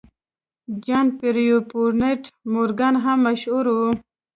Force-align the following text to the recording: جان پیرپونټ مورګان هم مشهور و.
جان 0.85 1.07
پیرپونټ 1.17 2.21
مورګان 2.51 2.95
هم 3.03 3.17
مشهور 3.27 3.65
و. 3.69 3.77